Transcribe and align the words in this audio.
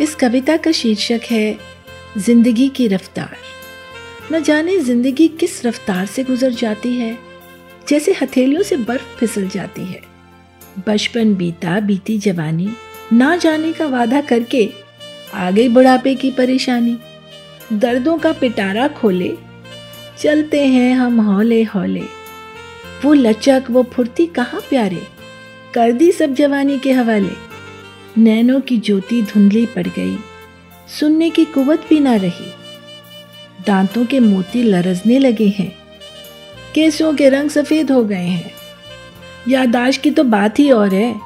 इस 0.00 0.14
कविता 0.14 0.56
का 0.56 0.70
शीर्षक 0.72 1.20
है, 1.30 1.58
ज़िंदगी 2.18 2.68
की 2.68 2.88
रफ्तार। 2.88 3.36
न 4.32 4.42
जाने 4.42 4.78
ज़िंदगी 4.78 5.28
किस 5.30 5.64
रफ्तार 5.66 6.06
से 6.06 6.24
गुजर 6.24 6.50
जाती 6.52 6.92
है, 6.94 7.16
जैसे 7.88 8.12
हथेलियों 8.12 8.62
से 8.62 8.76
बर्फ़ 8.76 9.16
फिसल 9.18 9.48
जाती 9.48 9.84
है। 9.84 10.00
बचपन 10.86 11.34
बीता, 11.34 11.78
बीती 11.80 12.18
जवानी, 12.18 12.68
ना 13.12 13.36
जाने 13.36 13.72
का 13.72 13.86
वादा 13.86 14.20
करके 14.20 14.68
आगे 15.34 15.68
बुढ़ापे 15.68 16.14
की 16.14 16.30
परेशानी। 16.30 16.96
दर्दों 17.72 18.18
का 18.18 18.32
पिटारा 18.32 18.88
खोले, 18.88 19.32
चलते 20.18 20.64
हैं 20.66 20.94
हम 20.94 21.20
हौले 21.20 21.62
हौले 21.64 22.04
वो 23.04 23.12
लचक, 23.12 23.64
वो 23.70 23.82
फुर्ती 23.94 24.26
कहाँ 24.26 24.60
प्यारे, 24.60 25.02
कर 25.74 25.92
दी 25.92 26.12
सब 26.12 26.34
जवानी 26.34 26.78
के 26.78 26.92
हवाले। 26.92 27.45
नैनों 28.18 28.60
की 28.60 28.78
ज्योति 28.78 29.22
धुंधली 29.22 29.66
पड़ 29.66 29.86
गई। 29.86 30.18
सुनने 31.00 31.30
की 31.30 31.44
कुवत 31.44 31.86
भी 31.88 32.00
ना 32.00 32.16
रही। 32.16 32.52
दांतों 33.66 34.06
के 34.06 34.20
मोती 34.20 34.62
लरजने 34.62 35.18
लगे 35.18 35.48
हैं। 35.48 35.76
केसों 36.74 37.14
के 37.14 37.28
रंग 37.28 37.50
सफ़ेद 37.50 37.90
हो 37.90 38.04
गए 38.04 38.26
हैं। 38.26 38.50
यादाश्त 39.48 40.02
की 40.02 40.10
तो 40.10 40.24
बात 40.24 40.58
ही 40.58 40.70
और 40.70 40.94
है। 40.94 41.20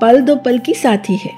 पल 0.00 0.20
दो 0.20 0.36
पल 0.36 0.58
की 0.58 0.74
साथी 0.74 1.16
है। 1.16 1.36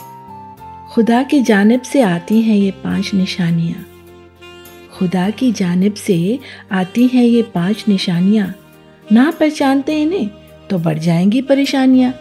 खुदा 0.92 1.22
की 1.22 1.42
जानब 1.42 1.82
से 1.82 2.00
आती 2.00 2.42
हैं 2.42 2.56
ये 2.56 2.70
पाँच 2.70 3.10
निशानियाँ। 3.14 3.86
खुदा 4.98 5.30
की 5.30 5.52
जानब 5.52 5.94
से 5.94 6.38
आती 6.72 7.06
हैं 7.06 7.24
ये 7.24 7.42
पाँच 7.42 7.84
निशानियाँ। 7.88 8.54
ना 9.12 9.30
पहचानते 9.30 10.02
इन्हें 10.02 10.30
तो 10.70 10.78
बढ़ 10.78 10.98
जाएँगी 10.98 11.42
परेशानियाँ। 11.42 12.14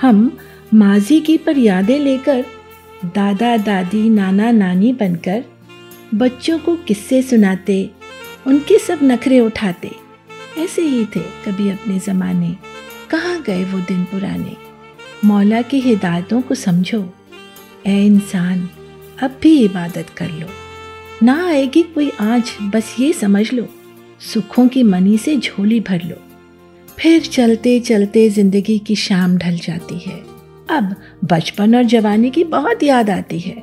हम 0.00 0.38
माजी 0.74 1.20
की 1.20 1.38
पर 1.38 1.58
यादें 1.58 1.98
लेकर 1.98 2.44
दादा, 3.04 3.56
दादी, 3.56 4.08
नाना, 4.10 4.50
नानी 4.50 4.92
बनकर 4.92 5.44
बच्चों 6.14 6.58
को 6.58 6.76
किस्से 6.76 7.22
सुनाते, 7.22 7.90
उनके 8.46 8.78
सब 8.78 8.98
नखरे 9.02 9.40
उठाते। 9.40 9.90
ऐसे 10.58 10.82
ही 10.82 11.04
थे 11.04 11.20
कभी 11.20 11.70
अपने 11.70 11.98
ज़माने। 11.98 12.56
कहाँ 13.10 13.42
गए 13.42 13.64
वो 13.64 13.78
दिन 13.80 14.04
पुराने? 14.04 14.56
मौला 15.24 15.62
की 15.62 15.80
हिदायतों 15.80 16.40
को 16.40 16.54
समझो। 16.54 17.14
ए 17.86 18.06
इंसान, 18.06 18.68
अब 19.22 19.38
भी 19.42 19.64
इबादत 19.64 20.10
कर 20.10 20.30
लो। 20.30 20.46
ना 21.22 21.46
आएगी 21.46 21.82
कोई 21.82 22.12
आज 22.20 22.56
बस 22.60 22.96
ये 23.00 23.12
समझ 23.12 23.52
लो। 23.52 23.68
सुखों 24.20 24.68
की 24.68 24.82
मनी 24.82 25.18
से 25.18 25.36
झोली 25.36 25.80
भर 25.80 26.02
लो। 26.02 26.16
फिर 26.98 27.20
चलते 27.20 27.80
चलते 27.80 28.30
ज़िंदगी 28.30 28.78
की 28.78 28.96
शाम 28.96 29.36
ढल 29.36 29.56
जाती 29.56 29.98
है। 29.98 30.29
अब 30.70 30.94
बचपन 31.24 31.74
और 31.76 31.82
जवानी 31.82 32.30
की 32.30 32.44
बहुत 32.44 32.82
याद 32.82 33.10
आती 33.10 33.38
है। 33.38 33.62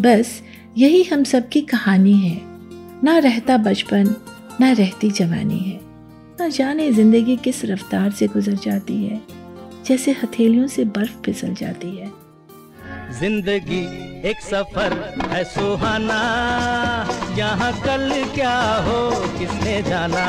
बस 0.00 0.42
यही 0.78 1.02
हम 1.02 1.24
सब 1.24 1.48
की 1.48 1.60
कहानी 1.60 2.12
है। 2.12 2.40
ना 3.04 3.18
रहता 3.18 3.56
बचपन, 3.56 4.14
ना 4.60 4.72
रहती 4.72 5.10
जवानी 5.10 5.58
है। 5.58 5.80
ना 6.40 6.48
जाने 6.48 6.90
ज़िंदगी 6.92 7.36
किस 7.36 7.64
रफ्तार 7.64 8.10
से 8.10 8.26
गुजर 8.26 8.54
जाती 8.54 9.04
है, 9.04 9.20
जैसे 9.86 10.12
हथेलियों 10.12 10.66
से 10.66 10.84
बर्फ़ 10.84 11.20
फिसल 11.24 11.54
जाती 11.54 11.96
है। 11.96 12.12
ज़िंदगी 13.20 13.82
एक 14.30 14.40
सफ़र 14.40 14.92
है 15.30 15.42
सुहाना। 15.44 16.16
यहाँ 17.36 17.72
कल 17.82 18.10
क्या 18.34 18.58
हो, 18.86 18.98
किसने 19.38 19.80
जाना? 19.82 20.26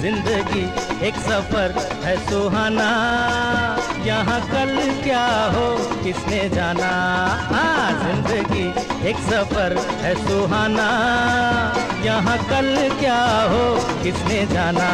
ज़िंदगी 0.00 0.62
एक 1.06 1.14
सफ़र 1.24 1.72
है 2.04 2.14
सुहाना। 2.28 2.86
यहाँ 4.06 4.40
कल 4.50 4.76
क्या 5.02 5.24
हो, 5.54 5.66
किसने 6.04 6.48
जाना? 6.50 6.90
हाँ 7.50 7.90
ज़िंदगी 8.04 8.68
एक 9.08 9.16
सफ़र 9.30 9.76
है 10.04 10.14
सुहाना। 10.26 10.86
यहाँ 12.04 12.38
कल 12.48 12.70
क्या 13.00 13.18
हो, 13.50 13.64
किसने 14.02 14.46
जाना? 14.54 14.92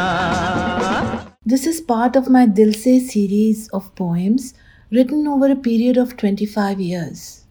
This 1.47 1.67
is 1.67 1.83
part 1.93 2.17
of 2.17 2.31
my 2.31 2.47
Dil 2.47 2.73
Se 2.73 2.99
series 3.01 3.69
of 3.69 3.95
poems 3.95 4.55
written 4.93 5.29
over 5.29 5.53
a 5.53 5.57
period 5.57 5.99
of 5.99 6.17
25 6.17 6.81
years. 6.81 7.42